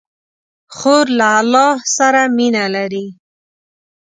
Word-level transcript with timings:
خور 0.75 1.05
له 1.19 1.29
الله 1.41 1.71
سره 1.97 2.21
مینه 2.37 2.65
لري. 2.75 3.05